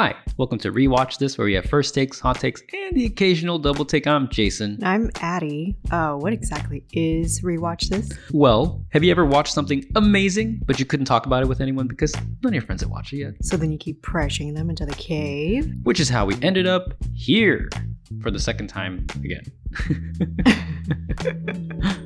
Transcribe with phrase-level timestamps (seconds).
[0.00, 3.58] Hi, welcome to Rewatch This, where we have first takes, hot takes, and the occasional
[3.58, 4.06] double take.
[4.06, 4.78] I'm Jason.
[4.80, 5.76] I'm Addie.
[5.90, 8.08] Uh, what exactly is rewatch this?
[8.32, 11.88] Well, have you ever watched something amazing, but you couldn't talk about it with anyone
[11.88, 13.44] because none of your friends have watched it yet?
[13.44, 15.68] So then you keep pressuring them into the cave.
[15.82, 17.68] Which is how we ended up here
[18.22, 19.42] for the second time again.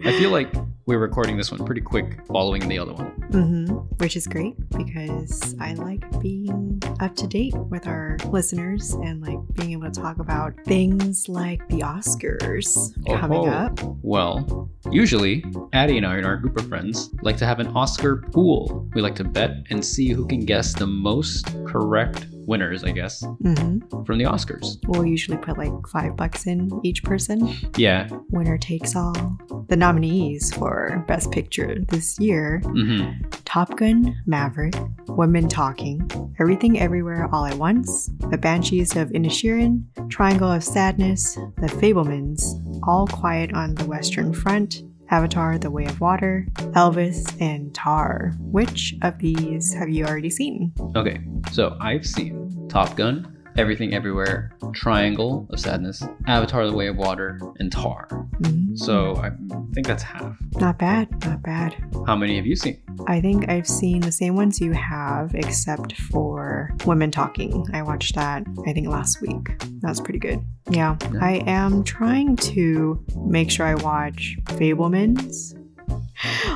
[0.05, 0.53] I feel like
[0.87, 3.13] we're recording this one pretty quick following the other one.
[3.31, 3.75] Mm-hmm.
[3.99, 9.39] Which is great because I like being up to date with our listeners and like
[9.55, 13.51] being able to talk about things like the Oscars coming Oh-ho.
[13.51, 13.81] up.
[14.03, 18.17] Well, usually, Addie and I and our group of friends like to have an Oscar
[18.17, 18.89] pool.
[18.95, 23.23] We like to bet and see who can guess the most correct winners, I guess,
[23.23, 24.03] Mm-hmm.
[24.05, 24.79] from the Oscars.
[24.89, 27.52] We'll usually put like five bucks in each person.
[27.77, 28.09] Yeah.
[28.31, 29.37] Winner takes all.
[29.69, 33.29] The nominees for Best Picture this year Mm-hmm.
[33.45, 34.75] Top Gun, Maverick,
[35.09, 36.11] Women Talking,
[36.41, 42.43] Everything Everywhere All at Once, The Banshees of Inisherin, Triangle of Sadness, The Fabelmans,
[42.87, 48.33] All Quiet on the Western Front, Avatar The Way of Water, Elvis, and Tar.
[48.41, 50.73] Which of these have you already seen?
[50.97, 56.97] Okay, so I've seen Top Gun, Everything Everywhere, Triangle of Sadness, Avatar: The Way of
[56.97, 58.09] Water, and Tar.
[58.41, 58.79] Mhm.
[58.79, 59.31] So I
[59.75, 60.37] think that's half.
[60.57, 61.77] Not bad, not bad.
[62.07, 62.79] How many have you seen?
[63.07, 67.67] I think I've seen the same ones you have, except for Women Talking.
[67.75, 69.63] I watched that, I think, last week.
[69.81, 70.41] That's pretty good.
[70.71, 71.19] Yeah, Yeah.
[71.21, 75.59] I am trying to make sure I watch Fabelmans.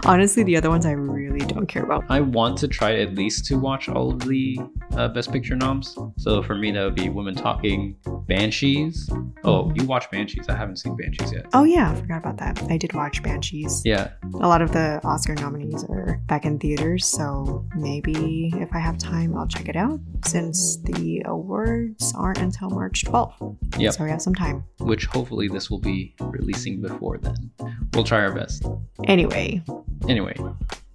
[0.05, 2.05] Honestly, the other ones I really don't care about.
[2.09, 4.59] I want to try at least to watch all of the
[4.97, 5.97] uh, Best Picture noms.
[6.17, 9.09] So for me, that would be Women Talking, Banshees.
[9.45, 10.49] Oh, you watch Banshees?
[10.49, 11.47] I haven't seen Banshees yet.
[11.53, 12.63] Oh, yeah, I forgot about that.
[12.71, 13.83] I did watch Banshees.
[13.85, 18.79] Yeah, A lot of the Oscar nominees are back in theaters, so maybe if I
[18.79, 23.57] have time, I'll check it out since the awards aren't until March 12th.
[23.79, 23.91] Yeah.
[23.91, 24.65] So we have some time.
[24.81, 27.51] which hopefully this will be releasing before then.
[27.95, 28.65] We'll try our best.
[29.07, 29.63] Anyway,
[30.09, 30.35] Anyway,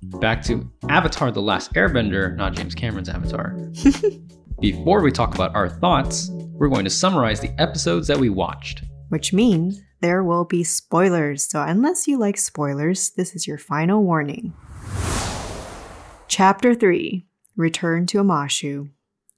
[0.03, 3.55] back to Avatar The Last Airbender, not James Cameron's Avatar.
[4.59, 8.83] Before we talk about our thoughts, we're going to summarize the episodes that we watched.
[9.09, 11.49] which means there will be spoilers.
[11.49, 14.53] So, unless you like spoilers, this is your final warning.
[16.27, 17.25] Chapter 3
[17.57, 18.89] Return to Omashu.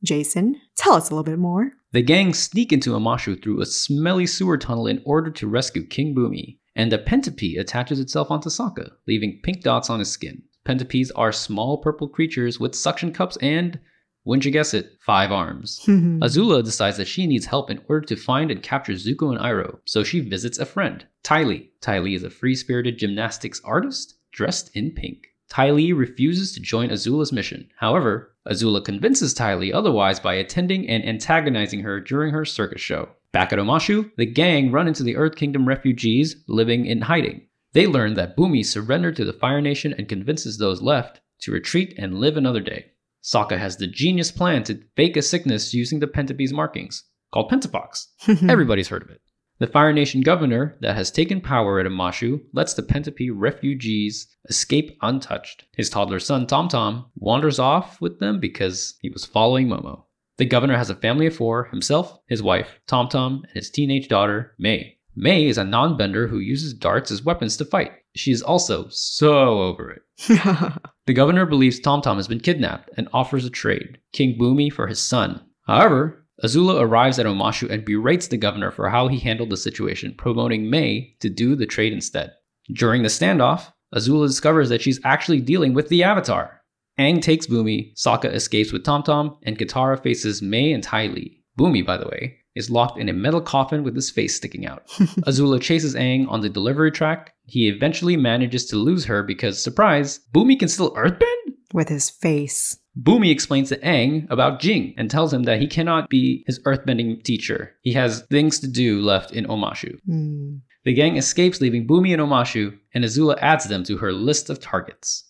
[0.04, 1.72] Jason, tell us a little bit more.
[1.92, 6.14] The gang sneak into Omashu through a smelly sewer tunnel in order to rescue King
[6.16, 10.44] Bumi, and a pentapee attaches itself onto Sokka, leaving pink dots on his skin.
[10.66, 13.80] Pentapees are small purple creatures with suction cups and,
[14.24, 15.82] wouldn't you guess it, five arms.
[15.86, 16.24] Hmm.
[16.24, 19.80] Azula decides that she needs help in order to find and capture Zuko and Iroh,
[19.86, 21.72] so she visits a friend, Ty Lee.
[21.82, 25.28] Ty Lee is a free spirited gymnastics artist dressed in pink.
[25.50, 27.70] Ty Lee refuses to join Azula's mission.
[27.78, 33.10] However, Azula convinces Ty Lee otherwise by attending and antagonizing her during her circus show.
[33.32, 37.48] Back at Omashu, the gang run into the Earth Kingdom refugees living in hiding.
[37.74, 41.96] They learn that Bumi surrendered to the Fire Nation and convinces those left to retreat
[41.98, 42.92] and live another day.
[43.24, 47.04] Sokka has the genius plan to fake a sickness using the Pentapee's markings,
[47.34, 48.08] called Pentapox.
[48.50, 49.22] Everybody's heard of it.
[49.60, 54.98] The Fire Nation governor that has taken power at Omashu lets the Pentapee refugees escape
[55.02, 55.66] untouched.
[55.76, 60.04] His toddler son, Tom Tom, wanders off with them because he was following Momo.
[60.38, 64.08] The governor has a family of four himself, his wife, Tom Tom, and his teenage
[64.08, 64.98] daughter, May.
[65.16, 67.92] May is a non bender who uses darts as weapons to fight.
[68.16, 70.80] She is also so over it.
[71.06, 74.88] The governor believes Tom Tom has been kidnapped and offers a trade King Bumi for
[74.88, 75.42] his son.
[75.68, 80.16] However, Azula arrives at Omashu and berates the governor for how he handled the situation,
[80.18, 82.32] promoting May to do the trade instead.
[82.72, 86.62] During the standoff, Azula discovers that she's actually dealing with the Avatar.
[86.98, 91.44] Aang takes Bumi, Sokka escapes with Tom Tom, and Katara faces May and Ty Lee.
[91.60, 94.88] Bumi, by the way, is locked in a metal coffin with his face sticking out.
[95.28, 97.34] Azula chases Aang on the delivery track.
[97.46, 101.54] He eventually manages to lose her because, surprise, Bumi can still earthbend?
[101.74, 102.78] With his face.
[103.02, 107.24] Bumi explains to Aang about Jing and tells him that he cannot be his earthbending
[107.24, 107.76] teacher.
[107.82, 109.98] He has things to do left in Omashu.
[110.06, 110.58] Hmm.
[110.86, 114.60] The gang escapes, leaving Bumi in Omashu, and Azula adds them to her list of
[114.60, 115.24] targets.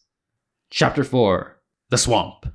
[0.72, 1.58] Chapter 4
[1.90, 2.48] The Swamp.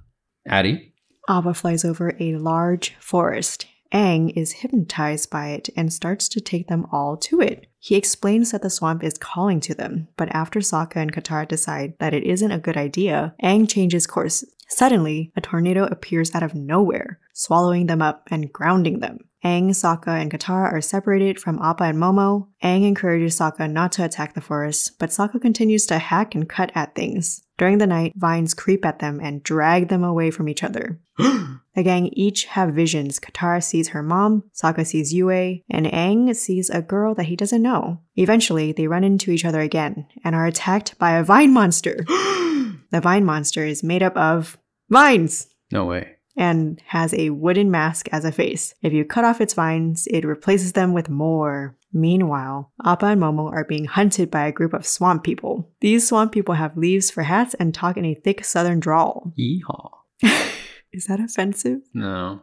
[0.47, 0.93] Addie?
[1.29, 3.67] Appa flies over a large forest.
[3.93, 7.67] Aang is hypnotized by it and starts to take them all to it.
[7.79, 11.94] He explains that the swamp is calling to them, but after Sokka and Katara decide
[11.99, 14.44] that it isn't a good idea, Aang changes course.
[14.69, 19.19] Suddenly, a tornado appears out of nowhere, swallowing them up and grounding them.
[19.44, 22.49] Aang, Sokka, and Katara are separated from Appa and Momo.
[22.62, 26.73] Aang encourages Sokka not to attack the forest, but Sokka continues to hack and cut
[26.75, 27.43] at things.
[27.56, 31.00] During the night, vines creep at them and drag them away from each other.
[31.79, 33.21] The gang each have visions.
[33.21, 37.63] Katara sees her mom, Sokka sees Yue, and Aang sees a girl that he doesn't
[37.63, 38.01] know.
[38.17, 42.05] Eventually, they run into each other again and are attacked by a vine monster.
[42.09, 44.59] the vine monster is made up of
[44.91, 46.17] vines No way.
[46.37, 48.75] and has a wooden mask as a face.
[48.83, 51.77] If you cut off its vines, it replaces them with more.
[51.93, 55.71] Meanwhile, Appa and Momo are being hunted by a group of swamp people.
[55.81, 59.33] These swamp people have leaves for hats and talk in a thick southern drawl.
[59.39, 59.91] Yeehaw.
[60.99, 61.83] Is that offensive?
[61.95, 62.43] No.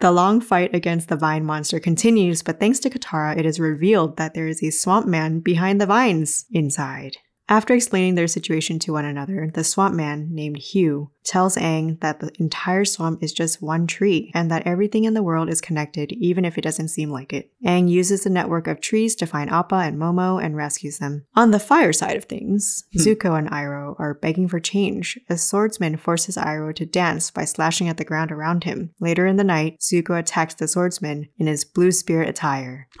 [0.00, 4.18] the long fight against the vine monster continues, but thanks to Katara, it is revealed
[4.18, 7.16] that there is a swamp man behind the vines inside.
[7.48, 12.18] After explaining their situation to one another, the swamp man, named Huu, tells Aang that
[12.18, 16.10] the entire swamp is just one tree and that everything in the world is connected,
[16.12, 17.52] even if it doesn't seem like it.
[17.64, 21.24] Aang uses the network of trees to find Appa and Momo and rescues them.
[21.36, 23.00] On the fire side of things, Hmm.
[23.00, 25.18] Zuko and Iroh are begging for change.
[25.30, 28.90] A swordsman forces Iroh to dance by slashing at the ground around him.
[28.98, 32.88] Later in the night, Zuko attacks the swordsman in his blue spirit attire.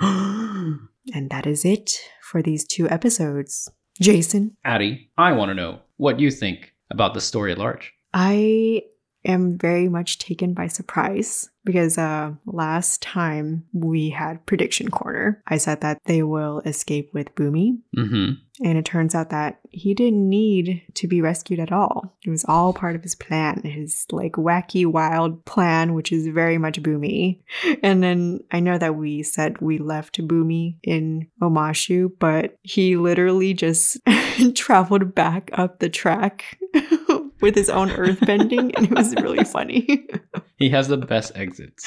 [1.14, 3.70] And that is it for these two episodes.
[4.00, 7.92] Jason, Addie, I want to know what you think about the story at large.
[8.12, 8.82] I
[9.26, 15.58] am very much taken by surprise because uh, last time we had prediction corner, I
[15.58, 18.34] said that they will escape with Bumi, Mm-hmm.
[18.64, 22.14] and it turns out that he didn't need to be rescued at all.
[22.24, 26.56] It was all part of his plan, his like wacky, wild plan, which is very
[26.56, 27.40] much Bumi.
[27.82, 33.54] And then I know that we said we left Bumi in Omashu, but he literally
[33.54, 33.98] just
[34.54, 36.56] traveled back up the track
[37.46, 40.08] with his own earth bending, and it was really funny.
[40.56, 41.86] He has the best exits.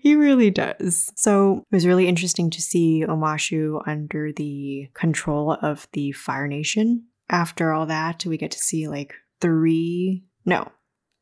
[0.00, 1.10] he really does.
[1.16, 7.04] So it was really interesting to see Omashu under the control of the Fire Nation.
[7.28, 10.70] After all that, we get to see like three, no,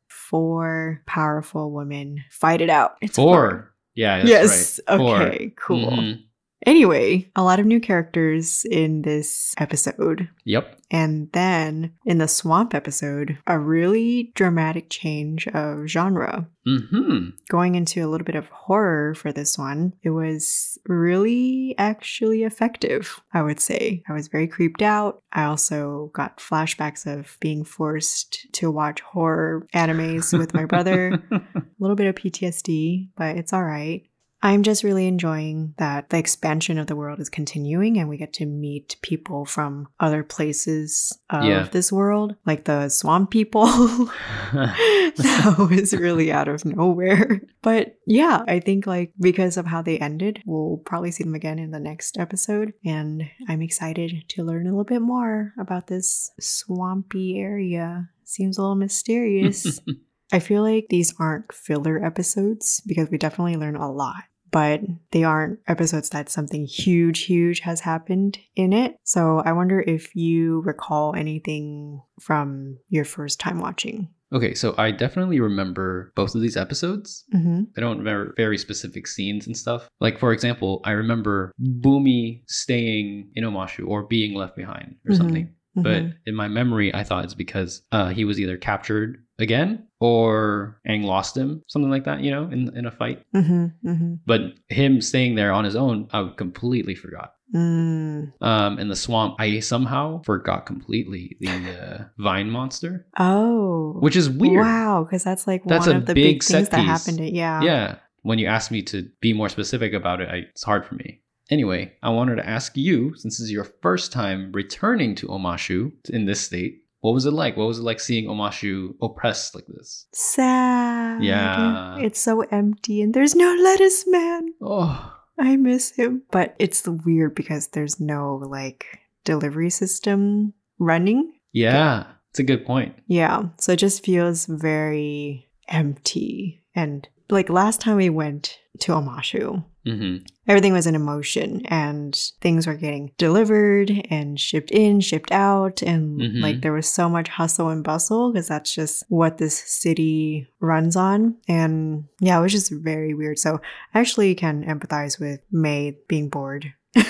[0.07, 2.97] four powerful women fight it out.
[3.01, 3.73] It's Four.
[3.95, 4.79] Yeah, that's yes.
[4.87, 4.97] right.
[4.99, 5.21] Four.
[5.23, 5.53] Okay.
[5.57, 5.91] Cool.
[5.91, 6.23] Mhm.
[6.65, 10.29] Anyway, a lot of new characters in this episode.
[10.45, 10.79] Yep.
[10.91, 16.47] And then in the swamp episode, a really dramatic change of genre.
[16.67, 17.29] Mm-hmm.
[17.49, 23.19] Going into a little bit of horror for this one, it was really actually effective,
[23.33, 24.03] I would say.
[24.07, 25.23] I was very creeped out.
[25.31, 31.23] I also got flashbacks of being forced to watch horror animes with my brother.
[31.31, 31.41] A
[31.79, 34.03] little bit of PTSD, but it's all right.
[34.43, 38.33] I'm just really enjoying that the expansion of the world is continuing and we get
[38.33, 41.67] to meet people from other places of Yeah.
[41.71, 43.65] this world, like the swamp people.
[44.53, 47.41] that was really out of nowhere.
[47.61, 51.59] But yeah, I think like because of how they ended, we'll probably see them again
[51.59, 52.73] in the next episode.
[52.83, 58.09] And I'm excited to learn a little bit more about this swampy area.
[58.23, 59.79] Seems a little mysterious.
[60.33, 64.81] I feel like these aren't filler episodes because we definitely learn a lot, but
[65.11, 68.95] they aren't episodes that something huge, huge has happened in it.
[69.03, 74.09] So I wonder if you recall anything from your first time watching.
[74.33, 77.25] okay, so I definitely remember both of these episodes.
[77.35, 77.63] Mm-hmm.
[77.75, 79.89] I don't remember very specific scenes and stuff.
[79.99, 85.17] Like, for example, I remember Bumi staying in Omashu or being left behind or Mhm.
[85.17, 85.49] something.
[85.75, 90.81] But in my memory, I thought it's because uh, he was either captured again or
[90.89, 93.23] Aang lost him, something like that, you know, in, in a fight.
[93.35, 93.87] Mm-hmm.
[93.87, 94.13] Mm-hmm.
[94.25, 97.35] But him staying there on his own, I completely forgot.
[97.55, 98.31] Mm.
[98.41, 103.97] Um, in the swamp, I somehow forgot completely the uh, vine monster, Oh.
[103.99, 104.65] which is weird.
[104.65, 107.19] Wow, because that's like That's one a of the big big, things that happened.
[107.29, 107.61] Yeah.
[107.61, 107.95] Yeah.
[108.23, 111.21] When you ask me to be more specific about it, I, it's hard for me.
[111.51, 115.91] Anyway, I wanted to ask you, since this is your first time returning to Omashu
[116.09, 117.57] in this state, what was it like?
[117.57, 120.07] What was it like seeing Omashu oppressed like this?
[120.13, 121.23] Sad.
[121.23, 121.97] Yeah.
[121.97, 124.53] It's so empty and there's no lettuce man.
[124.61, 126.23] Oh, I miss him.
[126.31, 131.33] But it's weird because there's no like delivery system running.
[131.51, 132.05] yeah.
[132.29, 132.95] It's a good point.
[133.07, 133.49] Yeah.
[133.57, 136.63] So it just feels very empty.
[136.73, 142.67] And like last time we went to Omashu, hmm everything was in emotion and things
[142.67, 145.81] were getting delivered and shipped in, shipped out.
[145.81, 146.41] And Mhm.
[146.41, 150.95] like there was so much hustle and bustle because that's just what this city runs
[150.97, 151.35] on.
[151.47, 153.39] And yeah, it was just very weird.
[153.39, 153.61] So
[153.93, 156.73] I actually can empathize with May being bored.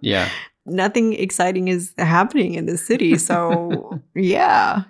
[0.00, 0.30] Yeah.
[0.64, 3.18] Nothing exciting is happening in the city.
[3.18, 4.84] So yeah.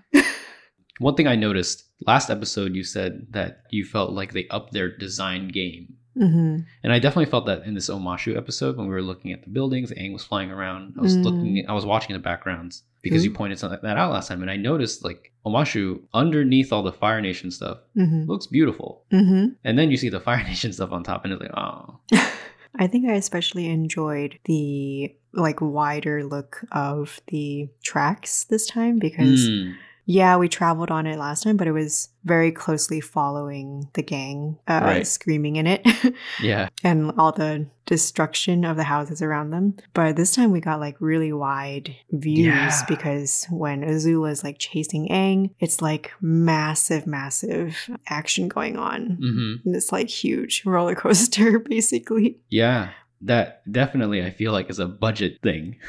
[0.98, 4.94] One thing I noticed last episode, you said that you felt like they upped their
[4.96, 5.94] design game.
[6.16, 9.42] Hmm And I definitely felt that in this Omashu episode when we were looking at
[9.42, 10.94] the buildings, Aang was flying around.
[10.98, 11.24] I was Mm.
[11.24, 14.50] looking, I was watching the backgrounds because you pointed something that out last time, and
[14.50, 19.78] I noticed like Omashu underneath all the Fire Nation stuff hmm looks beautiful, hmm and
[19.78, 22.00] then you see the Fire Nation stuff on top, and it's like, oh,
[22.78, 29.48] I think I especially enjoyed the like wider look of the tracks this time because
[29.48, 29.74] Mm,
[30.06, 34.58] yeah, we traveled on it last time, but it was very closely following the gang
[34.68, 35.06] uh, Right.
[35.06, 35.86] screaming in it
[36.40, 39.76] yeah, and all the destruction of the houses around them.
[39.94, 42.82] But this time we got like really wide views Yeah.
[42.88, 49.18] because when Azula is like chasing Aang, it's like massive, massive action going on.
[49.20, 52.38] hmm And it's like huge roller coaster, basically.
[52.48, 52.90] yeah.
[53.22, 55.76] That definitely I feel like is a budget thing.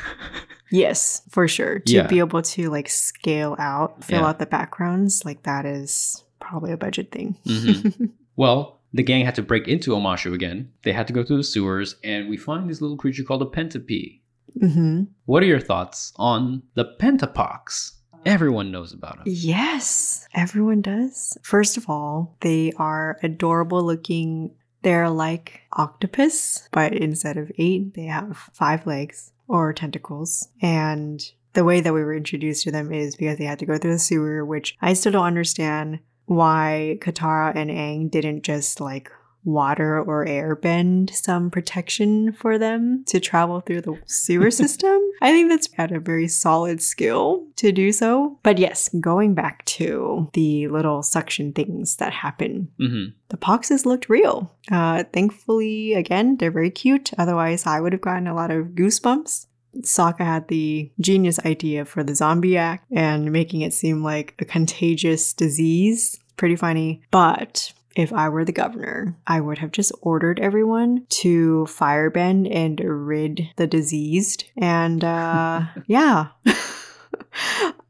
[0.70, 1.80] Yes, for sure.
[1.80, 2.08] To Yeah.
[2.08, 4.28] be able to like scale out, fill Yeah.
[4.28, 7.38] out the backgrounds, like that is probably a budget thing.
[7.46, 8.12] Mhm.
[8.36, 10.70] Well, the gang had to break into Omashu again.
[10.84, 13.46] They had to go through the sewers, and we find this little creature called a
[13.46, 14.20] Pentapee.
[14.60, 17.94] hmm What are your thoughts on the Pentapox?
[18.26, 19.24] Everyone knows about them.
[19.26, 21.38] Yes, everyone does.
[21.44, 24.52] First of all, they are adorable looking.
[24.84, 30.50] They're like octopus, but instead of eight, they have five legs or tentacles.
[30.62, 33.78] And the way that we were introduced to them is because they had to go
[33.78, 39.12] through the sewer, which I still don't understand why Katara and Aang didn't just like
[39.48, 45.00] water or air bend some protection for them to travel through the sewer system.
[45.22, 48.40] I think that's at a very solid skill to do so.
[48.44, 54.08] But yes, going back to the little suction things that happen hmm the poxes looked
[54.08, 54.56] real.
[54.72, 57.12] Uh, thankfully, again, they're very cute.
[57.18, 59.48] Otherwise, I would have gotten a lot of goosebumps.
[59.80, 64.46] Sokka had the genius idea for the zombie act and making it seem like a
[64.46, 66.20] contagious disease.
[66.38, 67.02] Pretty funny.
[67.12, 72.80] But if I were the governor, I would have just ordered everyone to firebend and
[72.80, 74.46] rid the diseased.
[74.56, 76.28] And uh, yeah.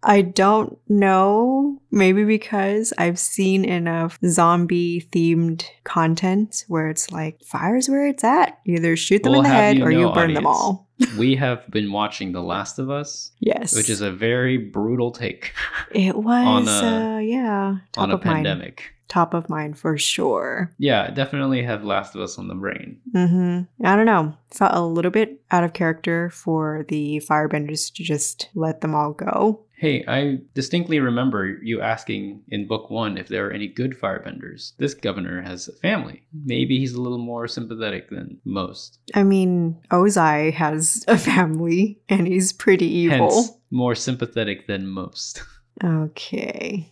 [0.04, 1.82] I don't know.
[1.92, 8.60] Maybe because I've seen enough zombie themed content where it's like, fire's where it's at.
[8.66, 10.88] Either shoot them Well, in the head you or you know, burn them all.
[11.18, 13.76] we have been watching The Last of Us, Yes.
[13.76, 15.54] which is a very brutal take
[15.92, 18.46] it was, on a- uh, yeah, top on a mind.
[19.08, 20.72] Top of mind for sure.
[20.78, 23.00] Yeah, definitely have Last of Us on the brain.
[23.14, 24.36] hmm I don't know.
[24.52, 29.14] Felt a little bit out of character for the firebenders to just let them all
[29.14, 29.62] go.
[29.80, 34.72] Hey, I distinctly remember you asking in book one if there are any good firebenders.
[34.78, 36.24] This governor has a family.
[36.46, 38.98] Maybe he's a little more sympathetic than most.
[39.14, 43.30] I mean, Ozai has a family and he's pretty evil.
[43.44, 45.44] Hence, more sympathetic than most.
[45.84, 46.92] Okay.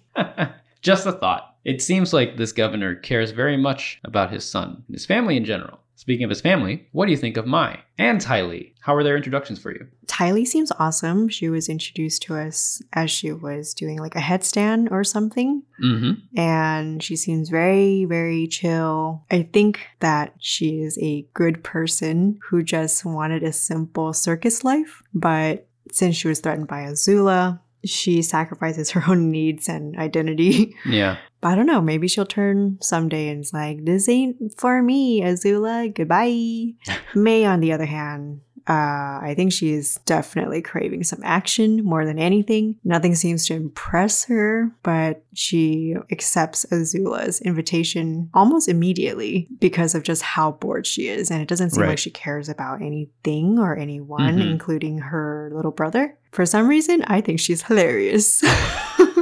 [0.84, 1.55] Just a thought.
[1.66, 5.46] It seems like this governor cares very much about his son and his family in
[5.46, 5.80] general.
[5.98, 8.74] Speaking of his family, what do you think of Mai and Ty Lee?
[8.82, 9.88] How are their introductions for you?
[10.08, 11.30] Ty Lee seems awesome.
[11.30, 15.64] She was introduced to us as she was doing like a headstand or something.
[15.84, 16.40] Mm-hmm.
[16.40, 19.24] And she seems very, very chill.
[19.32, 25.02] I think that she is a good person who just wanted a simple circus life.
[25.14, 30.76] But since she was threatened by Azula, she sacrifices her own needs and identity.
[30.86, 31.18] Yeah.
[31.46, 35.22] But I don't know, maybe she'll turn someday and it's like, this ain't for me,
[35.22, 36.74] Azula, goodbye.
[37.14, 42.04] May, on the other hand, uh, I think she is definitely craving some action more
[42.04, 42.78] than anything.
[42.84, 50.24] Nothing seems to impress her, but she accepts Azula's invitation almost immediately because of just
[50.24, 51.30] how bored she is.
[51.30, 51.90] And it doesn't seem Right.
[51.90, 54.50] like she cares about anything or anyone, Mhm.
[54.50, 56.18] including her little brother.
[56.32, 58.44] For some reason, I think she's hilarious.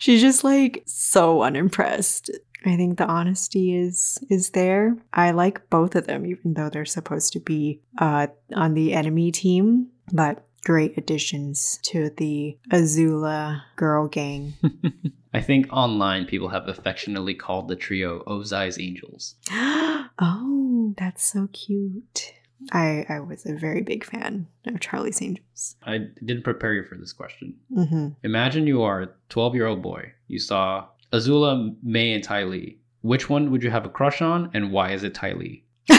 [0.00, 2.30] She's just like so unimpressed.
[2.66, 4.96] I think the honesty is is there.
[5.12, 9.30] I like both of them, even though they're supposed to be uh, on the enemy
[9.30, 14.54] team, but great additions to the Azula girl gang.
[15.34, 19.36] I think online people have affectionately called the trio Ozai's Angels.
[19.52, 22.34] oh, that's so cute.
[22.72, 25.76] I I was a very big fan of Charlie's Angels.
[25.84, 27.54] I didn't prepare you for this question.
[27.74, 30.12] hmm Imagine you are a 12 year old boy.
[30.28, 32.78] You saw Azula, May, and Ty Lee.
[33.02, 35.64] Which one would you have a crush on, and why is it Ty Lee?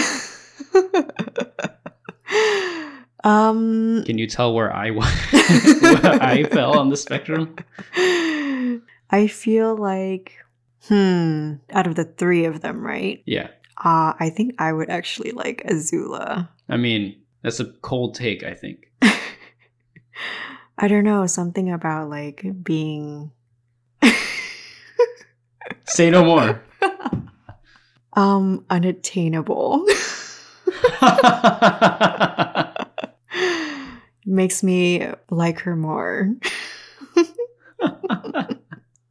[3.24, 5.06] um, Can you tell where I wa-
[5.82, 7.56] where I fell on the spectrum?
[9.13, 10.38] I feel like,
[10.88, 13.22] hmm, out of the three of them, right?
[13.25, 13.48] Yeah.
[13.83, 16.47] Uh, I think I would actually like Azula.
[16.69, 18.91] I mean, that's a cold take, I think.
[20.77, 23.31] I don't know, something about like being.
[25.85, 26.63] Say no more.
[28.13, 29.85] Um, unattainable.
[34.25, 36.35] Makes me like her more.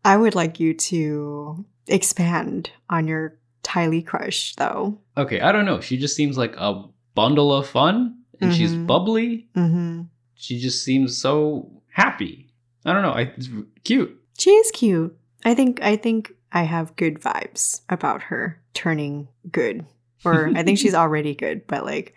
[0.04, 3.39] I would like you to expand on your
[3.70, 4.98] Ty Lee crush, though.
[5.16, 5.80] okay, I don't know.
[5.80, 6.84] She just seems like a
[7.14, 8.86] bundle of fun and she's Mhm.
[8.86, 9.48] bubbly.
[9.54, 10.02] Mm-hmm.
[10.34, 12.48] She just seems so happy.
[12.84, 13.12] I don't know.
[13.12, 13.48] I, it's
[13.84, 14.10] cute.
[14.38, 15.16] She is cute.
[15.44, 15.82] I think.
[15.82, 19.84] I think I have good vibes about her turning good,
[20.24, 21.66] or I think she's already good.
[21.66, 22.14] But like,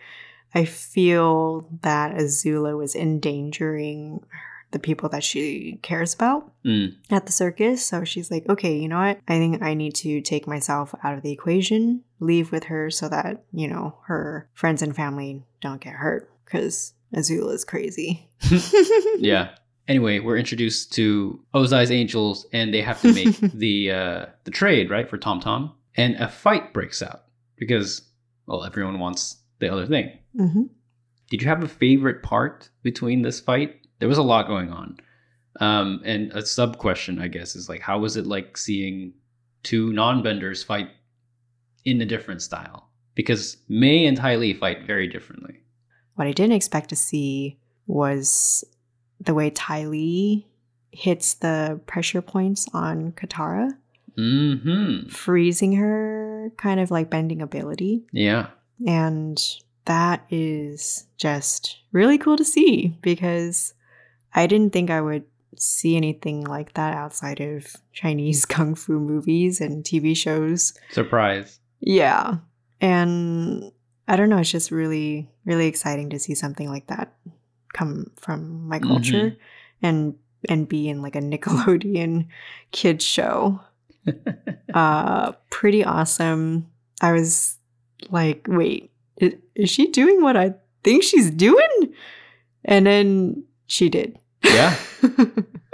[0.56, 4.24] I feel that Azula was endangering
[4.74, 6.52] the people that she cares about.
[6.66, 7.86] Mm, at the circus.
[7.86, 9.20] So she's like, okay, you know what?
[9.28, 13.08] I think I need to take myself out of the equation, leave with her so
[13.10, 18.28] that, you know, her friends and family don't get hurt because Azula is crazy.
[19.18, 19.56] yeah.
[19.88, 24.90] Anyway, we're introduced to Ozai's angels, and they have to make the uh, the trade
[24.90, 27.24] right for Tom Tom, and a fight breaks out
[27.58, 28.02] because
[28.48, 30.18] well, everyone wants the other thing.
[30.38, 30.64] hmm
[31.30, 33.76] Did you have a favorite part between this fight?
[34.00, 34.98] There was a lot going on.
[35.60, 39.14] Um, and a sub question, I guess, is like, how was it like seeing
[39.62, 40.90] two non-benders fight
[41.86, 42.90] in a different style?
[43.16, 45.60] Because May and Ty Lee fight very differently.
[46.16, 48.64] What I didn't expect to see was
[49.20, 50.48] the way Ty Lee
[50.92, 53.72] hits the pressure points on Katara,
[54.16, 55.08] Hmm.
[55.10, 58.04] freezing her, kind of like bending ability.
[58.12, 58.48] Yeah.
[58.86, 59.42] And
[59.86, 63.74] that is just really cool to see because
[64.34, 65.24] I didn't think I would
[65.56, 70.74] see anything like that outside of Chinese kung fu movies and TV shows.
[70.92, 71.60] Surprise.
[71.80, 72.38] Yeah.
[72.82, 73.72] And
[74.08, 77.14] I don't know, it's just really, really exciting to see something like that
[77.74, 79.36] come from my culture
[79.82, 80.16] and
[80.48, 82.28] and be in like a Nickelodeon
[82.72, 83.60] kids show
[84.74, 86.68] uh pretty awesome
[87.02, 87.58] i was
[88.12, 91.94] like wait is, is she doing what i think she's doing
[92.66, 94.76] and then she did Yeah.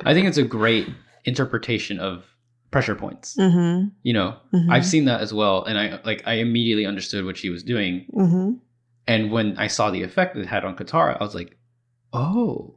[0.06, 0.88] I think it's a great
[1.26, 2.26] interpretation of
[2.72, 3.36] pressure points.
[3.38, 7.26] mm-hmm, You know, mm-hmm, I've seen that as well, and I like I immediately understood
[7.26, 8.06] what she was doing.
[8.14, 8.54] mm-hmm,
[9.08, 11.58] And when I saw the effect it had on Katara, I was like,
[12.14, 12.76] oh,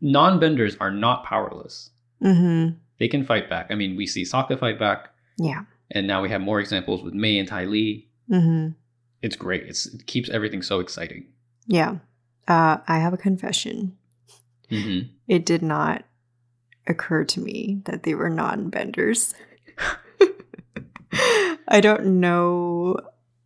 [0.00, 1.90] non-benders are not powerless.
[2.22, 2.76] mm-hmm.
[2.98, 3.68] They can fight back.
[3.70, 7.14] I mean, we see Sokka fight back, yeah and now we have more examples with
[7.14, 8.08] Mei and Ty Lee.
[8.30, 8.72] mm-hmm.
[9.22, 9.62] It's great.
[9.64, 11.26] It's, it keeps everything so exciting.
[11.66, 11.96] yeah
[12.48, 13.96] uh i have a confession
[14.70, 15.08] Mm-hmm.
[15.28, 16.04] it did not
[16.86, 19.34] occur to me that they were non-benders.
[21.68, 22.98] I don't know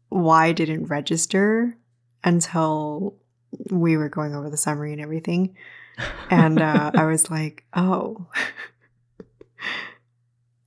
[0.09, 1.77] why it didn't register
[2.25, 3.17] until
[3.71, 5.57] we were going over the summary and everything.
[6.31, 8.27] And uh, i was like oh.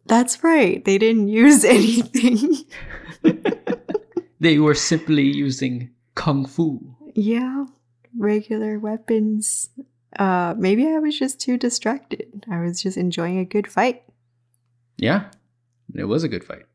[0.08, 0.86] That's right.
[0.86, 2.58] They didn't use anything.
[4.40, 6.96] They were simply using kung fu.
[7.16, 7.66] yeah.
[8.18, 9.70] Regular weapons
[10.20, 14.04] uh maybe i was just too distracted i was just enjoying a good fight
[14.98, 15.26] Yeah,
[15.94, 16.66] it was a good fight.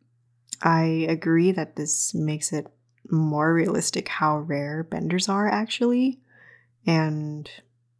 [0.62, 2.66] I agree that this makes it
[3.11, 6.20] more realistic how rare benders are actually.
[6.87, 7.50] And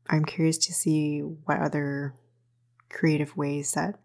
[0.09, 2.15] I'm curious to see what other
[2.91, 3.99] creative ways that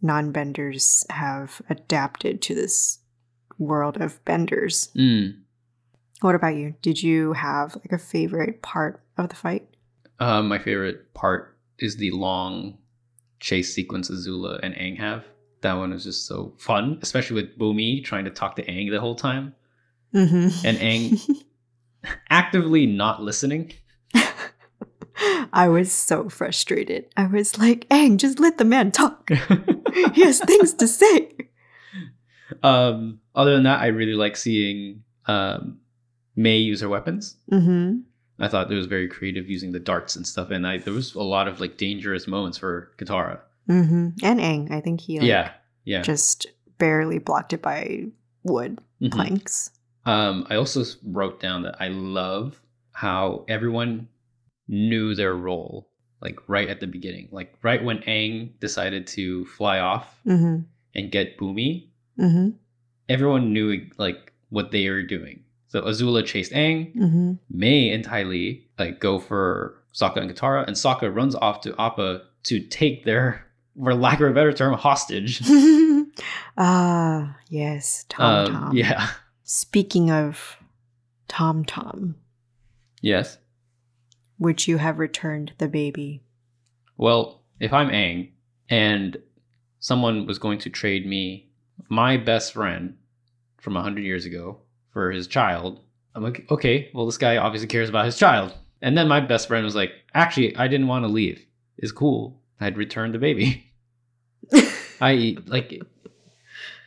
[0.00, 3.00] non benders have adapted to this
[3.58, 4.88] world of benders.
[4.96, 5.40] Mm.
[6.20, 6.74] What about you?
[6.80, 9.68] Did you have like a favorite part of the fight?
[10.20, 12.78] Uh, my favorite part is the long
[13.40, 15.24] chase sequence Azula and Aang have.
[15.62, 19.00] That one was just so fun, especially with Bumi trying to talk to Aang the
[19.00, 19.54] whole time
[20.14, 20.66] Mm-hmm.
[20.66, 21.42] and Aang
[22.30, 23.72] actively not listening.
[25.52, 27.06] I was so frustrated.
[27.16, 29.30] I was like, Aang, just let the man talk.
[30.12, 31.32] He has things to say.
[32.62, 35.78] um, other than that, I really like seeing um,
[36.36, 37.36] May use her weapons.
[37.50, 38.00] Mm-hmm.
[38.38, 41.14] I thought it was very creative using the darts and stuff, and I, there was
[41.14, 43.38] a lot of like dangerous moments for Katara.
[43.68, 44.08] Mm-hmm.
[44.24, 45.52] And Aang, I think he like, yeah,
[45.84, 46.02] yeah.
[46.02, 46.46] just
[46.78, 48.06] barely blocked it by
[48.42, 49.12] wood Mhm.
[49.12, 49.70] planks.
[50.04, 52.60] Um, I also wrote down that I love
[52.92, 54.08] how everyone
[54.68, 55.88] knew their role,
[56.20, 60.62] like right at the beginning, like right when Aang decided to fly off Mm-hmm.
[60.94, 62.50] and get Bumi, Mm-hmm.
[63.08, 65.43] everyone knew like what they were doing.
[65.74, 67.32] So Azula chased Aang, Mm-hmm.
[67.50, 71.74] May and Ty Lee like go for Sokka and Katara, and Sokka runs off to
[71.80, 73.44] Appa to take their,
[73.82, 75.42] for lack of a better term, hostage.
[76.56, 78.76] ah, yes, Tom Um, Tom.
[78.76, 79.08] Yeah.
[79.42, 80.58] Speaking of
[81.26, 82.14] Tom Tom,
[83.00, 83.38] Yes.
[84.38, 86.22] would you have returned the baby?
[86.96, 88.30] Well, if I'm Aang
[88.68, 89.16] and
[89.80, 91.48] someone was going to trade me
[91.88, 92.96] my best friend
[93.58, 94.60] from 100 years ago
[94.94, 95.80] for his child.
[96.14, 98.54] I'm like, okay, well, this guy obviously cares about his child.
[98.80, 101.44] And then my best friend was like, actually, I didn't want to leave.
[101.76, 102.40] It's cool.
[102.60, 103.70] I'd return the baby.
[105.00, 105.82] I like,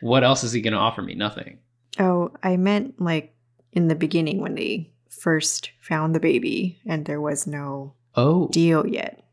[0.02, 1.14] what else is he going to offer me?
[1.14, 1.60] Nothing.
[2.00, 3.36] Oh, I meant like
[3.74, 8.88] in the beginning when they first found the baby and there was no Oh, deal
[8.88, 9.24] yet.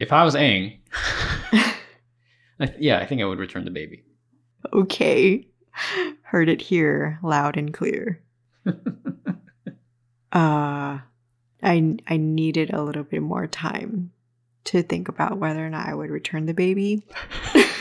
[0.00, 0.78] if I was Aang,
[1.52, 4.02] I, yeah, I think I would return the baby.
[4.72, 5.46] Okay.
[6.22, 8.22] Heard it here loud and clear.
[10.32, 10.98] Uh
[11.62, 14.10] I I needed a little bit more time
[14.64, 17.06] to think about whether or not I would return the baby.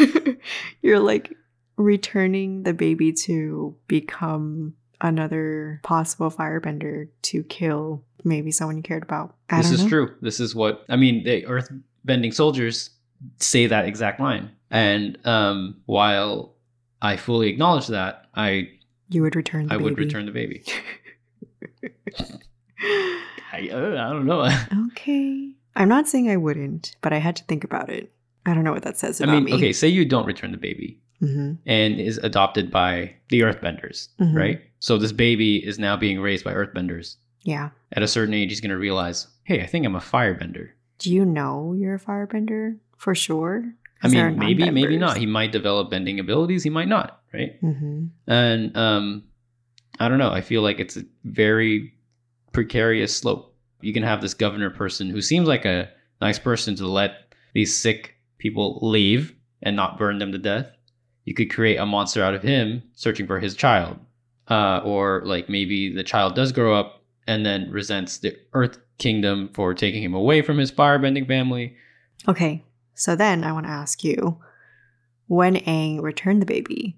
[0.82, 1.34] You're like
[1.76, 9.36] returning the baby to become another possible firebender to kill maybe someone you cared about.
[9.50, 9.90] I this is know.
[9.90, 10.16] true.
[10.22, 11.24] This is what I mean.
[11.24, 11.72] The earth
[12.06, 12.92] bending soldiers
[13.40, 14.52] say that exact line.
[14.72, 16.55] And um, while
[17.06, 18.70] I fully acknowledge that, I
[19.10, 19.84] You would return the I baby.
[19.84, 20.64] would return the baby.
[23.54, 24.42] I, uh, I don't know.
[24.92, 25.52] okay.
[25.76, 28.12] I'm not saying I wouldn't, but I had to think about it.
[28.46, 29.54] I don't know what that says about I mean, me.
[29.54, 34.36] okay, say you don't return the baby hmm and is adopted by the earthbenders, Mhm.
[34.36, 34.62] right?
[34.80, 37.16] So this baby is now being raised by earthbenders.
[37.44, 37.70] Yeah.
[37.94, 40.72] At a certain age, he's going to realize, hey, I think I'm a firebender.
[41.00, 43.74] Do you know you're a firebender for sure?
[44.06, 45.18] I mean, maybe, maybe not.
[45.18, 46.64] He might develop bending abilities.
[46.64, 47.58] He might not, right?
[47.60, 49.24] hmm And um,
[50.00, 50.32] I don't know.
[50.32, 51.94] I feel like it's a very
[52.52, 53.54] precarious slope.
[53.82, 55.90] You can have this governor person who seems like a
[56.22, 60.68] nice person to let these sick people leave and not burn them to death.
[61.26, 63.98] You could create a monster out of him searching for his child.
[64.48, 69.50] Uh, or like maybe the child does grow up and then resents the Earth Kingdom
[69.54, 71.76] for taking him away from his firebending family.
[72.28, 72.64] Okay.
[72.96, 74.40] So then I want to ask you
[75.28, 76.98] when Aang returned the baby,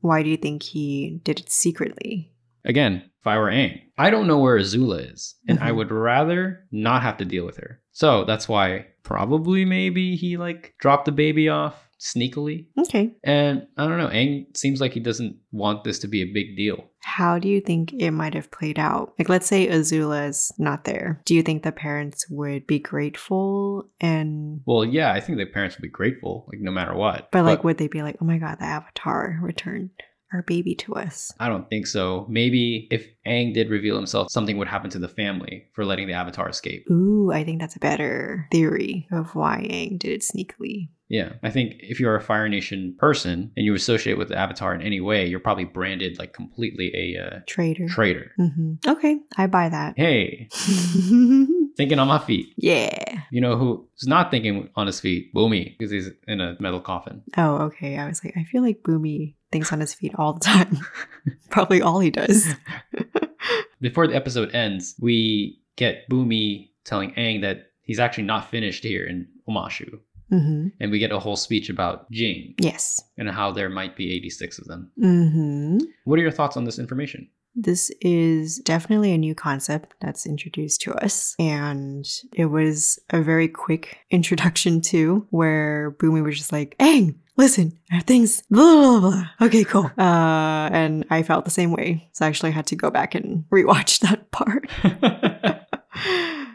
[0.00, 2.32] why do you think he did it secretly?
[2.64, 5.76] Again, if I were Aang, I don't know where Azula is, and I Mhm.
[5.76, 7.80] would rather not have to deal with her.
[7.92, 12.66] So that's why probably maybe he like dropped the baby off sneakily.
[12.78, 13.12] Okay.
[13.22, 16.56] And I don't know, Aang seems like he doesn't want this to be a big
[16.56, 16.84] deal.
[17.02, 19.14] How do you think it might have played out?
[19.18, 21.20] Like, let's say Azula is not there.
[21.24, 24.60] Do you think the parents would be grateful and.
[24.66, 27.30] Well, yeah, I think the parents would be grateful, like no matter what.
[27.30, 29.90] But, like, would they be like, oh my god, the Avatar returned
[30.32, 31.32] our baby to us?
[31.40, 32.26] I don't think so.
[32.28, 36.12] Maybe if Aang did reveal himself, something would happen to the family for letting the
[36.14, 36.86] Avatar escape.
[36.90, 40.88] Ooh, I think that's a better theory of why Aang did it sneakily.
[41.08, 44.72] Yeah, I think if you're a Fire Nation person and you associate with the Avatar
[44.76, 47.88] in any way, you're probably branded like completely a uh, Traitor.
[47.88, 48.30] traitor.
[48.36, 49.94] hmm Okay, I buy that.
[49.96, 50.48] Hey,
[51.76, 52.54] thinking on my feet.
[52.56, 53.22] yeah.
[53.32, 55.32] You know who's not thinking on his feet?
[55.34, 57.22] Bumi, because he's in a metal coffin.
[57.36, 57.96] Oh, okay.
[57.98, 60.78] I was like, I feel like Bumi thinks on his feet all the time.
[61.50, 62.46] Probably all he does.
[63.80, 69.04] Before the episode ends, we get Bumi telling Aang that he's actually not finished here
[69.04, 69.88] in Omashu.
[70.28, 73.00] hmm And we get a whole speech about Jing Yes.
[73.16, 74.90] and how there might be 86 of them.
[75.00, 77.28] hmm What are your thoughts on this information?
[77.56, 81.34] This is definitely a new concept that's introduced to us.
[81.40, 87.72] And it was a very quick introduction, too, where Bumi was just like, Aang, listen,
[88.04, 89.24] things, blah, blah, blah.
[89.46, 89.90] Okay, cool.
[89.98, 92.08] Uh, and I felt the same way.
[92.12, 94.68] So I actually had to go back and rewatch that part.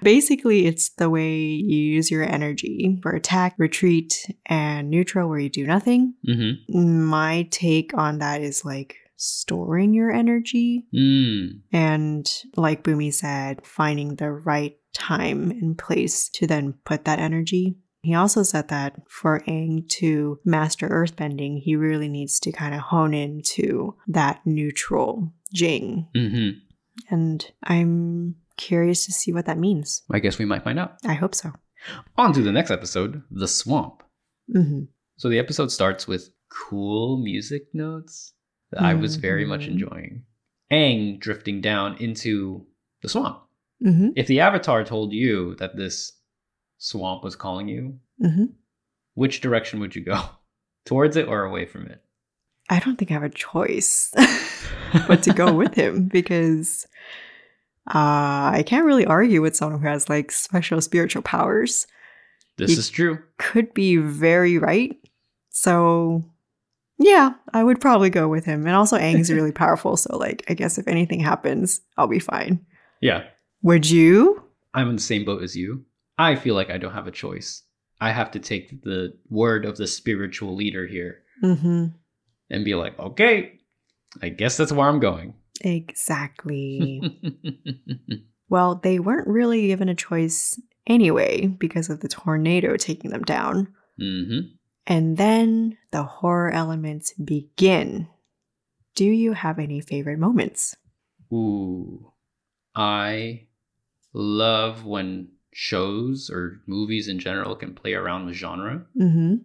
[0.03, 5.49] Basically, it's the way you use your energy for attack, retreat, and neutral, where you
[5.49, 6.13] do nothing.
[6.27, 7.01] mm-hmm.
[7.05, 11.61] My take on that is like storing your energy Mm.
[11.71, 17.75] and, like Bumi said, finding the right time and place to then put that energy.
[18.05, 22.81] He also said that for Aang to master earthbending, he really needs to kind of
[22.81, 26.07] hone into that neutral Jing.
[26.15, 26.59] Mm-hmm.
[27.13, 30.03] And I'm curious to see what that means.
[30.11, 30.97] I guess we might find out.
[31.05, 31.51] I hope so.
[32.17, 34.01] On to the next episode The Swamp.
[34.51, 34.83] hmm
[35.17, 38.33] So the episode starts with cool music notes
[38.71, 39.71] that I was very much Mhm.
[39.71, 40.23] enjoying.
[40.71, 42.65] Aang drifting down into
[43.01, 43.39] the swamp.
[43.81, 46.11] hmm If the Avatar told you that this
[46.85, 48.45] swamp was calling you, hmm
[49.15, 50.21] which direction would you go?
[50.85, 52.01] Towards it or away from it?
[52.69, 54.11] I don't think I have a choice
[55.07, 56.85] but to go with him because
[57.87, 61.87] uh, I can't really argue with someone who has like special spiritual powers.
[62.57, 63.19] This You- is true.
[63.37, 64.97] Could be very right.
[65.49, 66.23] So,
[66.99, 68.65] yeah, I would probably go with him.
[68.67, 69.95] And also, Aang's really powerful.
[69.95, 72.65] So, like, I guess if anything happens, I'll be fine.
[73.01, 73.23] Yeah,
[73.61, 74.43] Would you?
[74.73, 75.85] I'm in the same boat as you.
[76.17, 77.63] I feel like I don't have a choice.
[77.99, 81.85] I have to take the word of the spiritual leader here Mm-hmm.
[82.49, 83.59] and be like, okay,
[84.21, 85.33] I guess that's where I'm going.
[85.61, 87.01] Exactly.
[88.49, 93.73] well, they weren't really given a choice anyway because of the tornado taking them down.
[93.99, 94.39] hmm
[94.87, 98.07] And then the horror elements begin.
[98.95, 100.75] Do you have any favorite moments?
[101.33, 102.11] Ooh.
[102.75, 103.47] I
[104.13, 108.85] love when shows or movies in general can play around with genre.
[108.99, 109.35] Mm-hmm.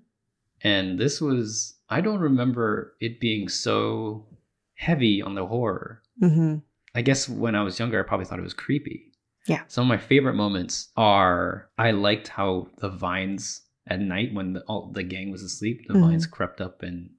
[0.62, 4.26] And this was, I don't remember it being so
[4.74, 6.02] heavy on the horror.
[6.20, 6.56] Mm-hmm.
[6.96, 9.12] I guess when I was younger, I probably thought it was creepy.
[9.46, 9.62] Yeah.
[9.68, 14.62] Some of my favorite moments are I liked how the vines at night when the,
[14.62, 16.00] all, the gang was asleep, the Mhm.
[16.00, 17.10] vines crept up and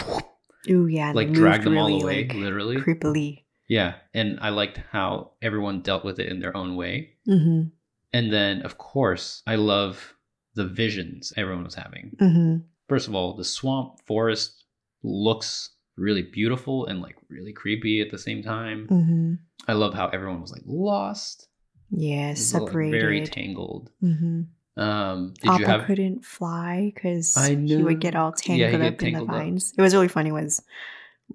[0.70, 1.12] Ooh, yeah.
[1.12, 2.76] like dragged them all away, like, literally.
[2.78, 3.44] Creepily.
[3.68, 3.96] Yeah.
[4.14, 7.10] And I liked how everyone dealt with it in their own way.
[7.28, 7.68] Mm-hmm.
[8.12, 10.14] And then, of course, I love
[10.54, 12.16] the visions everyone was having.
[12.20, 12.56] Mm-hmm.
[12.88, 14.64] First of all, the swamp forest
[15.02, 18.86] looks really beautiful and like really creepy at the same time.
[18.90, 19.34] Mm-hmm.
[19.68, 21.48] I love how everyone was like lost,
[21.90, 23.00] Yeah, was, like, separated.
[23.00, 23.90] very tangled.
[24.02, 24.42] mm-hmm.
[24.74, 25.84] Um, did Appa you have?
[25.84, 29.36] couldn't fly because he would get all tangled he'd up get in the tangled up.
[29.36, 29.74] vines.
[29.76, 30.62] It was really funny was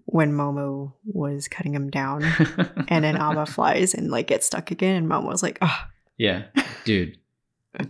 [0.05, 2.23] when Momo was cutting him down
[2.87, 5.77] and then Appa flies and like gets stuck again and Momo was like, oh.
[6.17, 6.43] Yeah,
[6.85, 7.17] dude.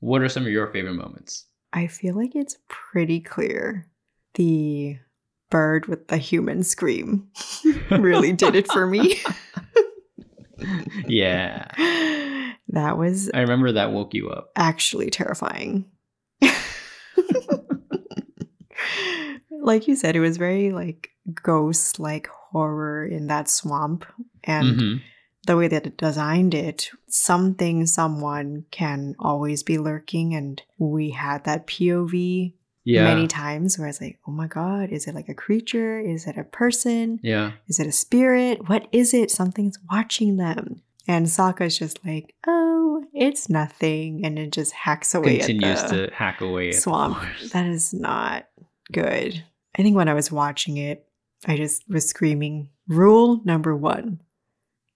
[0.00, 1.46] what are some of your favorite moments?
[1.72, 3.86] I feel like it's pretty clear.
[4.34, 4.98] The
[5.50, 7.28] bird with the human scream
[7.90, 9.20] really did it for me.
[11.06, 11.66] yeah,
[12.68, 14.50] that was I remember that woke you up.
[14.56, 15.84] actually terrifying.
[19.50, 24.04] like you said, it was very like ghost like horror in that swamp.
[24.42, 25.00] And Mhm.
[25.46, 30.34] The way that it designed it, something, someone can always be lurking.
[30.34, 32.54] And we had that POV
[32.84, 35.98] Yeah, many times where it's like, oh my God, is it like a creature?
[36.00, 37.20] Is it a person?
[37.22, 38.68] yeah, Is it a spirit?
[38.68, 39.30] What is it?
[39.30, 40.82] Something's watching them.
[41.06, 44.24] And Sokka's just like, oh, it's nothing.
[44.24, 47.18] And it just hacks away continues to hack away swamp.
[47.52, 48.46] That is not
[48.92, 49.44] good.
[49.76, 51.06] I think when I was watching it,
[51.46, 54.20] I just was screaming, rule number one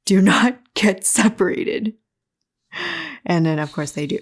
[0.09, 1.95] do not get separated.
[3.27, 4.19] And then, of course, they do.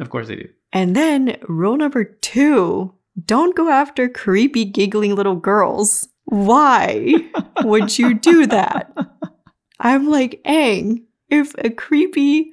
[0.00, 0.48] Of course they do.
[0.72, 2.92] And then rule number two
[3.24, 6.08] don't go after creepy, giggling little girls.
[6.24, 7.14] Why
[7.62, 8.92] would you do that?
[9.78, 12.50] I'm like, Aang, if a creepy,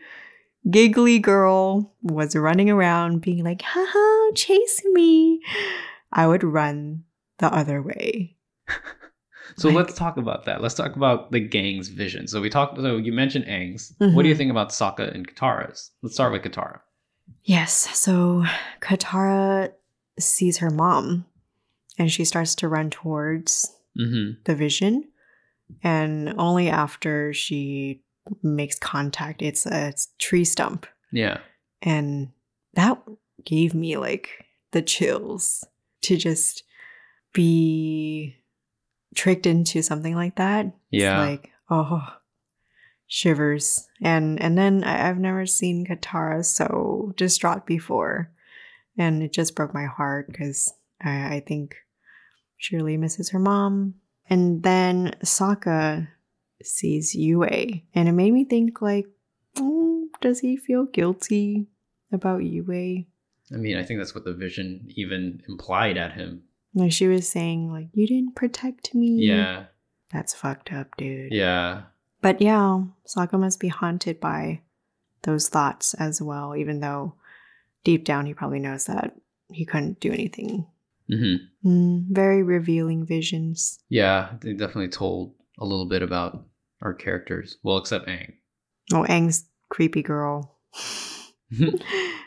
[0.69, 5.41] giggly girl was running around being like, haha, chase me,
[6.11, 7.05] I would run
[7.39, 8.37] the other way.
[9.61, 10.61] So Like- let's talk about that.
[10.61, 12.27] Let's talk about the gang's vision.
[12.27, 12.77] So we talked.
[12.77, 13.93] So you mentioned Aang's.
[13.99, 14.37] What do you Mhm.
[14.37, 15.91] think about Sokka and Katara's?
[16.01, 16.79] Let's start with Katara.
[17.43, 18.43] Yes, so
[18.81, 19.71] Katara
[20.19, 21.25] sees her mom
[21.97, 24.41] and she starts to run towards Mm-hmm.
[24.45, 25.09] the vision
[25.83, 28.01] and only after she
[28.43, 31.39] makes contact it's a tree stump Yeah.
[31.81, 32.29] and
[32.75, 33.01] that
[33.43, 34.29] gave me like
[34.71, 35.65] the chills
[36.03, 36.63] to just
[37.33, 38.35] be
[39.15, 41.19] tricked into something like that It's Yeah.
[41.19, 42.01] like oh
[43.07, 48.31] shivers and and then I, i've never seen katara so distraught before
[48.97, 51.75] and it just broke my heart because I, I think
[52.57, 53.95] she really misses her mom
[54.29, 56.07] and then Sokka
[56.63, 59.07] sees Yue, and it made me think like,
[59.55, 61.67] mm, does he feel guilty
[62.13, 63.03] about Yue?
[63.51, 66.43] I mean, I think that's what the vision even implied at him.
[66.73, 69.17] Like she was saying, like you didn't protect me.
[69.19, 69.65] Yeah.
[70.11, 71.31] that's fucked up, dude.
[71.31, 71.83] Yeah.
[72.21, 74.61] But yeah, Sokka must be haunted by
[75.23, 77.15] those thoughts as well, even though
[77.83, 79.15] deep down he probably knows that
[79.51, 80.65] he couldn't do anything.
[81.09, 83.79] hmm Mm, very revealing visions.
[83.89, 84.31] Yeah.
[84.41, 86.43] They definitely told a little bit about
[86.81, 87.57] our characters.
[87.63, 88.33] Well, except Aang.
[88.93, 90.57] Oh, Aang's creepy girl.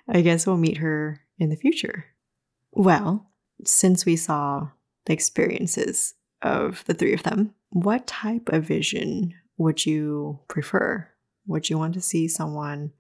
[0.09, 2.05] I guess we'll meet her in the future.
[2.73, 3.31] Well,
[3.69, 4.69] since we saw
[5.07, 11.09] the experiences of the three of them, what type of vision would you prefer?
[11.47, 12.93] Would you want to see someone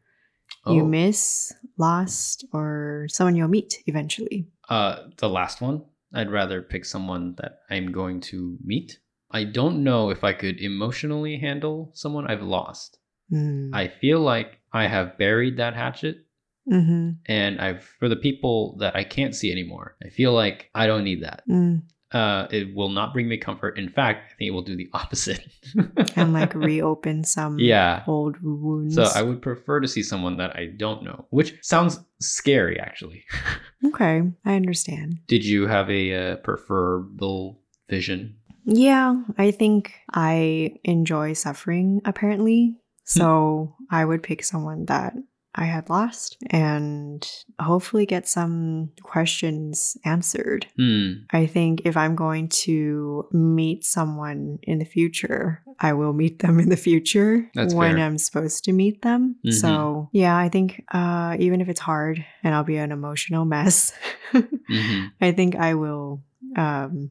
[0.67, 0.87] you Oh.
[0.87, 4.49] miss, lost, or someone you'll meet eventually?
[4.69, 8.99] Uh, the last one, I'd rather pick someone that I'm going to meet.
[9.31, 12.99] I don't know if I could emotionally handle someone I've lost.
[13.33, 13.71] Mm.
[13.75, 16.24] I feel like I have buried that hatchet,
[16.71, 17.11] mm-hmm.
[17.27, 19.97] and I've for the people that I can't see anymore.
[20.05, 21.43] I feel like I don't need that.
[21.49, 21.83] Mm.
[22.13, 23.77] uh, it will not bring me comfort.
[23.77, 25.45] In fact, I think it will do the opposite.
[26.17, 28.05] and like reopen some yeah.
[28.07, 28.95] old wounds.
[28.95, 33.25] So I would prefer to see someone that I don't know, which sounds scary actually.
[33.87, 35.19] okay, I understand.
[35.27, 38.37] Did you have a uh, preferable vision?
[38.65, 42.77] Yeah, I think I enjoy suffering apparently.
[43.07, 45.13] So I would pick someone that
[45.57, 47.25] I had lost and
[47.61, 50.67] hopefully get some questions answered.
[50.77, 51.13] Hmm.
[51.31, 56.59] I think if I'm going to meet someone in the future, I will meet them
[56.61, 58.05] in the future That's when fair.
[58.07, 59.37] I'm supposed to meet them.
[59.45, 59.53] Mhm.
[59.53, 63.93] So, yeah, I think uh, even if it's hard and I'll be an emotional mess,
[64.33, 66.23] hmm I think I will
[66.57, 67.11] um,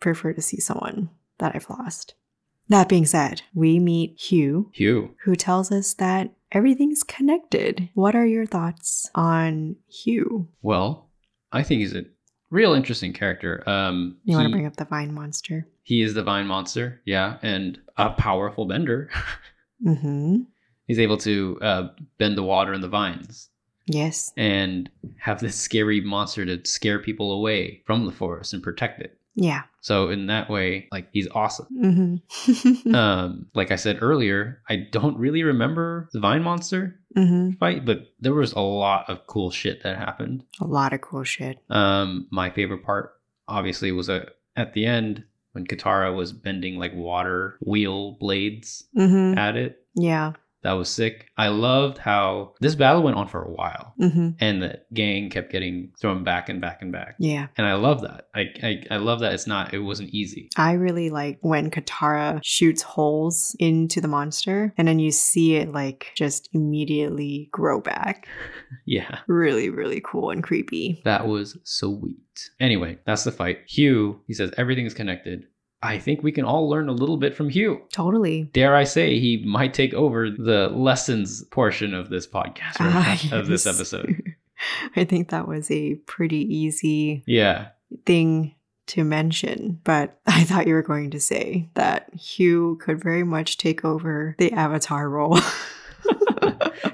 [0.00, 2.14] prefer to see someone that I've lost.
[2.70, 5.10] That being said, we meet Huu, Huu.
[5.24, 7.88] who tells us that everything's connected.
[7.94, 10.46] What are your thoughts on Huu?
[10.62, 11.10] Well,
[11.52, 12.04] I think he's a
[12.50, 13.62] real interesting character.
[13.68, 15.66] Um, You want to bring up the vine monster?
[15.82, 19.10] He is the vine monster, yeah, and a powerful bender.
[19.84, 20.36] Mm-hmm.
[20.86, 21.88] He's able to uh,
[22.18, 23.50] bend the water in the vines
[23.86, 24.32] Yes.
[24.36, 24.88] and
[25.18, 29.18] have this scary monster to scare people away from the forest and protect it.
[29.34, 29.62] Yeah.
[29.80, 32.20] So in that way, like he's awesome.
[32.38, 32.94] Mm-hmm.
[32.94, 37.52] um, like I said earlier, I don't really remember the vine monster mm-hmm.
[37.58, 40.44] fight, but there was a lot of cool shit that happened.
[40.60, 41.58] A lot of cool shit.
[41.68, 43.14] Um, my favorite part,
[43.48, 49.38] obviously, was uh at the end when Katara was bending like water wheel blades Mm-hmm.
[49.38, 49.84] at it.
[49.94, 50.32] Yeah.
[50.64, 51.28] That was sick.
[51.36, 54.30] I loved how this battle went on for a while, Mm-hmm.
[54.40, 57.14] and the gang kept getting thrown back and back and back.
[57.20, 57.46] Yeah.
[57.56, 58.28] And I love that.
[58.34, 59.72] I, I I love that it's not.
[59.72, 60.48] It wasn't easy.
[60.56, 65.70] I really like when Katara shoots holes into the monster and then you see it
[65.72, 68.26] like just immediately grow back.
[68.86, 69.20] Yeah.
[69.28, 71.00] Really, really cool and creepy.
[71.04, 72.50] That was sweet.
[72.58, 73.60] Anyway, that's the fight.
[73.68, 75.44] Huu, he says everything is connected.
[75.84, 77.78] I think we can all learn a little bit from Huu.
[77.92, 78.44] Totally.
[78.54, 83.20] Dare I say he might take over the lessons portion of this podcast or Ah,
[83.32, 84.20] of this episode.
[84.96, 87.68] I think that was a pretty easy Yeah.
[88.06, 88.54] thing
[88.86, 93.58] to mention, but I thought you were going to say that Huu could very much
[93.58, 95.38] take over the Avatar role.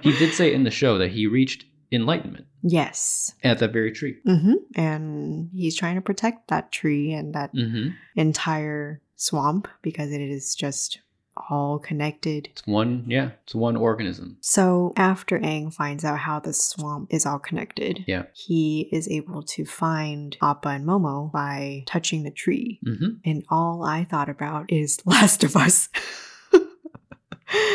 [0.03, 3.35] He did say in the show that he reached enlightenment yes.
[3.43, 4.17] at that very tree.
[4.25, 10.21] hmm And he's trying to protect that tree and that hmm entire swamp because it
[10.21, 11.01] is just
[11.49, 12.49] all connected.
[12.53, 14.37] It's one, yeah, it's one organism.
[14.41, 18.25] So after Aang finds out how the swamp is all connected, Yeah.
[18.35, 22.81] he is able to find Appa and Momo by touching the tree.
[22.85, 25.89] hmm And all I thought about is Last of Us.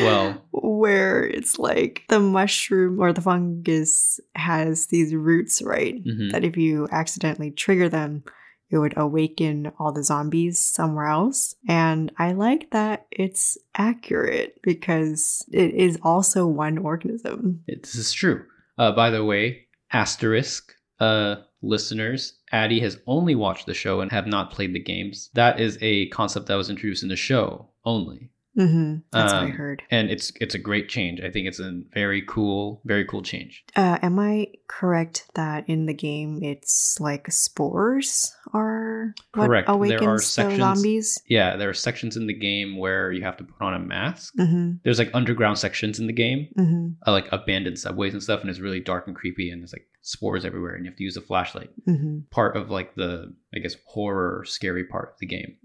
[0.01, 6.01] Well- where it's like the mushroom or the fungus has these roots, right?
[6.03, 8.23] hmm That if you accidentally trigger them,
[8.69, 11.55] it would awaken all the zombies somewhere else.
[11.67, 17.61] And I like that it's accurate because it is also one organism.
[17.67, 18.45] This is true.
[18.77, 24.27] Uh, by the way, asterisk, uh, listeners, Addie has only watched the show and have
[24.27, 25.29] not played the games.
[25.33, 28.29] That is a concept that was introduced in the show only.
[28.55, 29.83] Hmm That's what I Um, heard.
[29.91, 31.19] and it's it's a great change.
[31.21, 33.63] I think it's a very cool, very cool change.
[33.75, 39.67] Uh, am I correct that in the game it's like spores are what Correct.
[39.67, 41.19] There are sections- zombies?
[41.27, 44.33] Yeah, there are sections in the game where you have to put on a mask.
[44.39, 44.77] Mm-hmm.
[44.83, 46.87] There's like underground sections in the game, Mm-hmm.
[47.07, 49.87] uh, like abandoned subways and stuff, and it's really dark and creepy, and there's like
[50.01, 51.69] spores everywhere, and you have to use a flashlight.
[51.87, 52.19] Mm-hmm.
[52.31, 55.57] Part of like the, I guess, horror, scary part of the game.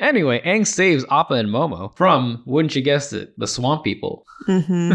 [0.00, 4.24] Anyway, Aang saves Appa and Momo from, wouldn't you guess it, the swamp people.
[4.46, 4.92] Mm-hmm.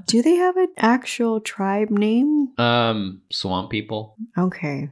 [0.06, 2.48] Do they have an actual tribe name?
[2.58, 4.16] um, swamp people.
[4.38, 4.90] Okay.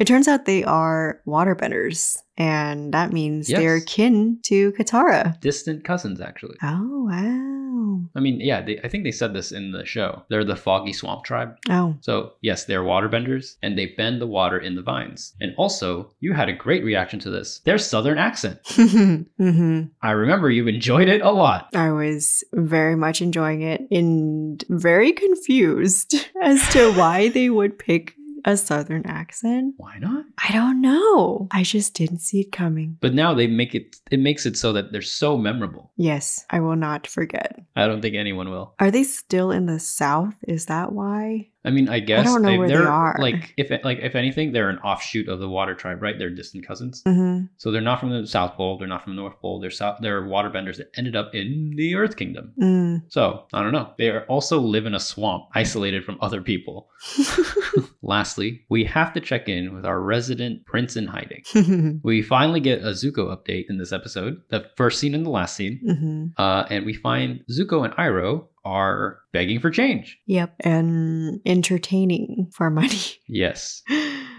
[0.00, 3.60] It turns out they are waterbenders, and that means Yes.
[3.60, 5.38] they're kin to Katara.
[5.40, 6.56] Distant cousins, actually.
[6.62, 8.00] Oh, wow.
[8.16, 10.22] I mean, yeah, they, I think they said this in the show.
[10.30, 11.56] They're the Foggy Swamp Tribe.
[11.68, 15.34] Oh, So, yes, they're waterbenders, and they bend the water in the vines.
[15.40, 17.60] And also, you had a great reaction to this.
[17.64, 18.58] Their southern accent.
[18.68, 21.68] hmm I remember you enjoyed it a lot.
[21.74, 28.14] I was very much enjoying it and very confused as to why they would pick
[28.44, 29.74] a southern accent.
[29.76, 30.24] Why not?
[30.38, 31.48] I don't know.
[31.50, 32.98] I just didn't see it coming.
[33.00, 35.92] But now they make it, it makes it so that they're so memorable.
[35.96, 37.60] Yes, I will not forget.
[37.76, 38.74] I don't think anyone will.
[38.78, 40.34] Are they still in the south?
[40.46, 41.48] Is that why?
[41.64, 44.70] I mean, I guess don't know where they they're like if like if anything, they're
[44.70, 46.18] an offshoot of the water tribe, right?
[46.18, 47.02] They're distant cousins.
[47.04, 49.60] hmm So they're not from the South Pole, they're not from the North Pole.
[49.60, 52.52] They're south they're waterbenders that ended up in the Earth Kingdom.
[52.60, 53.02] Mm.
[53.08, 53.92] So, I don't know.
[53.98, 56.88] They are also live in a swamp, isolated from other people.
[58.02, 61.42] Lastly, we have to check in with our resident prince in hiding.
[62.02, 65.56] We finally get a Zuko update in this episode, the first scene and the last
[65.56, 65.80] scene.
[65.84, 70.18] hmm Uh, and we find Zuko and Iroh are begging for change.
[70.26, 70.54] Yep.
[70.60, 72.88] And entertaining for money.
[73.32, 73.82] Yes.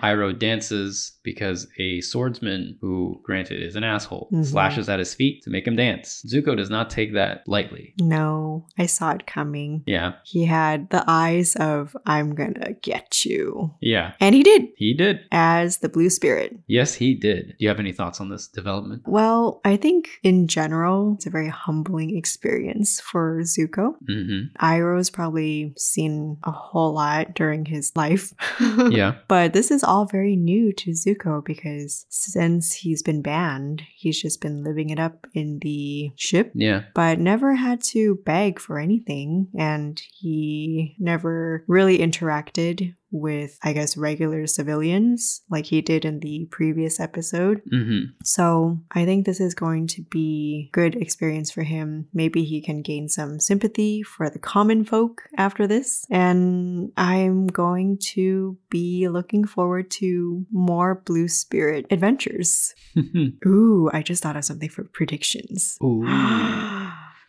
[0.04, 4.44] Iroh dances because a swordsman who, granted, is an asshole, Mhm.
[4.46, 6.22] slashes at his feet to make him dance.
[6.30, 7.94] Zuko does not take that lightly.
[8.02, 9.84] no, I saw it coming.
[9.86, 13.72] Yeah, He had the eyes of, I'm gonna get you.
[13.80, 15.22] yeah, And he did, he did.
[15.32, 16.58] as the blue spirit.
[16.68, 17.48] Yes, he did.
[17.52, 19.04] Do you have any thoughts on this development?
[19.08, 23.94] Well, I think in general, it's a very humbling experience for Zuko.
[24.10, 24.48] Mm-hmm.
[24.82, 28.34] Iroh's probably seen a whole lot during his life.
[28.90, 29.16] Yeah.
[29.28, 34.42] But this is all very new to Zuko because since he's been banned, he's just
[34.42, 36.84] been living it up in the ship, Yeah.
[36.96, 39.48] but never had to beg for anything.
[39.58, 46.48] And he never really interacted with, I guess, regular civilians like he did in the
[46.52, 47.62] previous episode.
[47.72, 48.14] Mm-hmm.
[48.24, 52.08] So I think this is going to be good experience for him.
[52.14, 56.06] Maybe he can gain some sympathy for the common folk after this.
[56.10, 62.74] And I'm going to be looking forward to more Blue Spirit adventures.
[63.46, 65.78] Ooh, I just thought of something for predictions.
[65.84, 66.08] Ooh.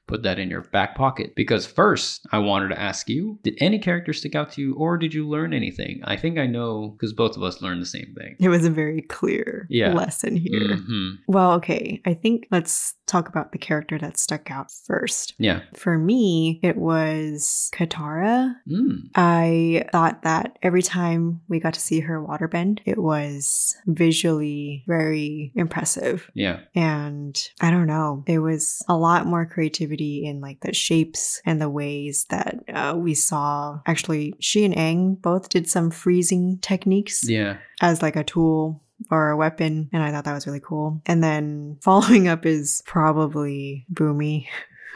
[0.09, 1.35] Put that in your back pocket.
[1.37, 4.99] Because first, I wanted to ask you did any character stick out to you or
[4.99, 6.01] did you learn anything?
[6.05, 8.37] I think I know because both of us learned the same thing.
[8.41, 9.95] it was a very clear Yeah.
[9.95, 10.77] lesson here.
[10.77, 11.19] Mhm.
[11.29, 12.01] Well, okay.
[12.05, 15.35] I think let's talk about the character that stuck out first.
[15.39, 15.61] Yeah.
[15.75, 18.55] For me, it was Katara.
[18.71, 19.11] Mm.
[19.15, 25.53] I thought that every time we got to see her waterbend, it was visually very
[25.55, 26.31] impressive.
[26.35, 26.61] Yeah.
[26.75, 31.61] And I don't know, there was a lot more creativity in like the shapes and
[31.61, 33.81] the ways that uh, we saw.
[33.87, 37.59] Actually, she and Aang both did some freezing techniques Yeah.
[37.81, 41.01] as like a tool or a weapon, and I thought that was really cool.
[41.07, 44.47] And then following up is probably Bumi.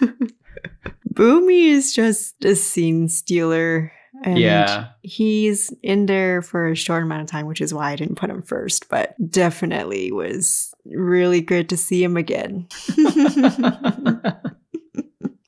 [1.13, 3.93] Bumi is just a scene stealer.
[4.25, 4.89] And Yeah.
[5.03, 8.31] he's in there for a short amount of time, which is why I didn't put
[8.31, 12.67] him first, but definitely was really good to see him again.
[12.97, 13.15] what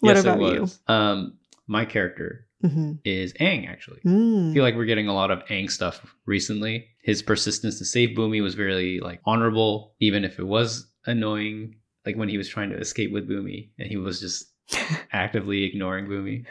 [0.03, 0.69] yes, about it you?
[0.87, 1.35] Um,
[1.67, 4.01] my character hmm is Aang, actually.
[4.05, 4.51] Mm.
[4.51, 6.89] I feel like we're getting a lot of Aang stuff recently.
[7.03, 11.77] His persistence to save Bumi was very like honorable, even if it was annoying.
[12.05, 14.47] Like when he was trying to escape with Bumi and he was just
[15.13, 16.47] actively ignoring Bumi.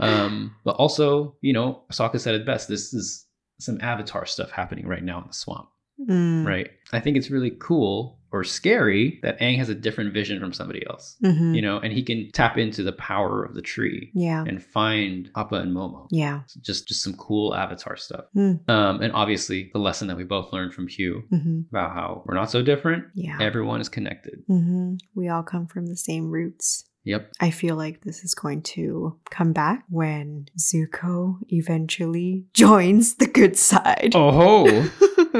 [0.00, 2.68] Um, but also, you know, Sokka said it best.
[2.68, 3.26] This is
[3.58, 5.68] some Avatar stuff happening right now in the swamp,
[6.08, 6.46] Mm.
[6.46, 6.70] right?
[6.92, 10.86] I think it's really cool or scary that Aang has a different vision from somebody
[10.88, 11.54] else, Mhm.
[11.56, 14.44] you know, and he can tap into the power of the tree Yeah.
[14.46, 16.42] and find Appa and Momo Yeah.
[16.64, 18.52] just just some cool avatar stuff Hmm.
[18.68, 22.34] um and obviously the lesson that we both learned from huu hmm about how we're
[22.36, 23.36] not so different Yeah.
[23.40, 26.84] everyone is connected hmm We all come from the same roots.
[27.04, 33.26] yep I feel like this is going to come back when Zuko eventually joins the
[33.26, 34.12] good side.
[34.14, 34.84] oh ho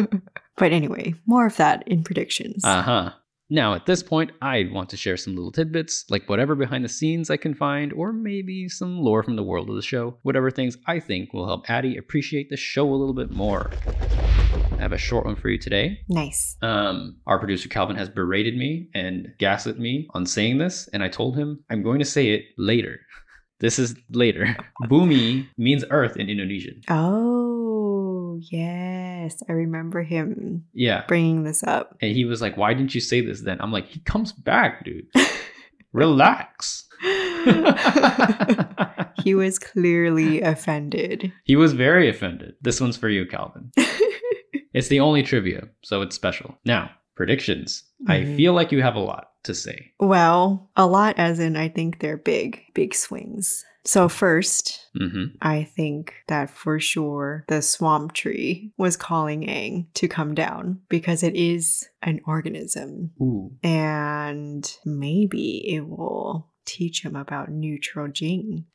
[0.60, 2.62] but anyway, more of that in predictions.
[2.64, 3.10] uh-huh
[3.52, 6.88] now at this point i want to share some little tidbits like whatever behind the
[6.88, 10.50] scenes i can find or maybe some lore from the world of the show whatever
[10.52, 13.72] things i think will help addie appreciate the show a little bit more
[14.78, 16.56] i have a short one for you today nice.
[16.62, 21.08] Um, our producer Calvin has berated me and gaslit me on saying this, and I
[21.08, 23.00] told him I'm going to say it later.
[23.60, 24.56] This is later.
[24.84, 26.80] Bumi means earth in Indonesian.
[26.88, 28.09] Oh,
[28.40, 29.42] yes.
[29.48, 31.04] I remember him Yeah.
[31.08, 31.96] bringing this up.
[32.00, 33.58] And he was like, Why didn't you say this then?
[33.60, 35.06] I'm like, He comes back, dude.
[35.92, 36.86] Relax.
[39.24, 41.32] he was clearly offended.
[41.44, 42.54] he was very offended.
[42.60, 43.70] This one's for you, Calvin.
[44.72, 46.56] It's the only trivia, so it's special.
[46.64, 47.82] Now, predictions.
[48.06, 48.36] I Mhm.
[48.36, 49.92] feel like you have a lot to say.
[49.98, 53.64] well, a lot as in I think they're big, big swings.
[53.84, 60.06] So first, hmm I think that for sure the swamp tree was calling Aang to
[60.08, 63.52] come down because it is an organism Ooh.
[63.62, 68.66] and maybe it will teach him about neutral Jing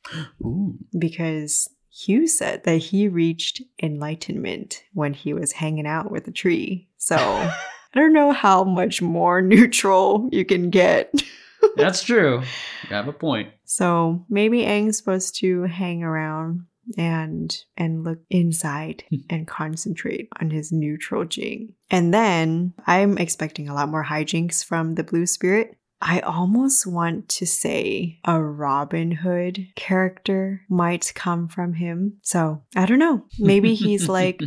[0.44, 0.76] Ooh.
[0.98, 1.68] because
[2.04, 6.88] Huu said that he reached enlightenment when he was hanging out with the tree.
[6.98, 7.16] So
[7.96, 11.14] I don't know how much more neutral you can get.
[11.76, 12.42] That's true.
[12.82, 13.50] You have a point.
[13.64, 16.66] So maybe Aang's supposed to hang around
[16.98, 19.16] and and look inside hmm.
[19.30, 21.72] and concentrate on his neutral Jing.
[21.90, 25.78] And then I'm expecting a lot more hijinks from the blue spirit.
[26.00, 32.18] I almost want to say a Robin Hood character might come from him.
[32.22, 33.24] So I don't know.
[33.38, 34.42] Maybe he's like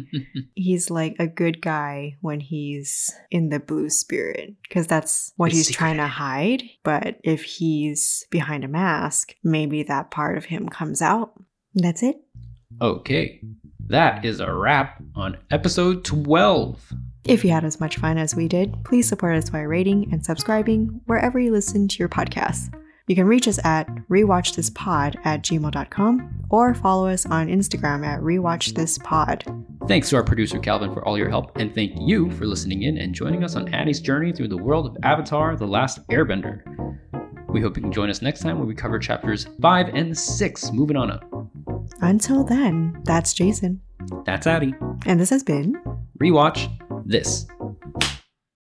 [0.54, 5.58] he's like a good guy when he's in the blue spirit because that's what The
[5.58, 6.64] he's secret trying to hide.
[6.84, 11.34] But if he's behind a mask, maybe that part of him comes out.
[11.74, 12.18] That's it.
[12.82, 13.42] Okay,
[13.88, 16.94] that is a wrap on episode 12.
[17.26, 20.24] If you had as much fun as we did, please support us by rating and
[20.24, 22.74] subscribing wherever you listen to your podcasts.
[23.08, 29.66] You can reach us at rewatchthispod at gmail.com or follow us on Instagram at rewatchthispod.
[29.88, 33.00] Thanks to our producer Calvin for all your help, and thank you for listening in
[33.00, 36.62] and joining us on Addie's journey through the world of Avatar The Last Airbender.
[37.50, 40.72] We hope you can join us next time when we cover chapters 5 and 6.
[40.72, 41.26] Moving on up.
[42.02, 43.82] Until then, that's Jason.
[44.24, 44.76] That's Addie.
[45.08, 45.74] And this has been
[46.20, 46.70] Rewatch
[47.10, 47.48] this.